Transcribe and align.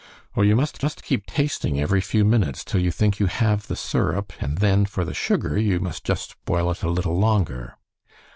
"Oh, 0.35 0.41
you 0.41 0.55
must 0.55 0.81
just 0.81 1.03
keep 1.03 1.27
tasting 1.27 1.79
every 1.79 2.01
few 2.01 2.25
minutes 2.25 2.63
till 2.65 2.81
you 2.81 2.89
think 2.89 3.19
you 3.19 3.27
have 3.27 3.67
the 3.67 3.75
syrup, 3.75 4.33
and 4.39 4.57
then 4.57 4.83
for 4.87 5.05
the 5.05 5.13
sugar 5.13 5.59
you 5.59 5.79
must 5.79 6.03
just 6.03 6.43
boil 6.45 6.71
it 6.71 6.81
a 6.81 6.89
little 6.89 7.19
longer." 7.19 7.77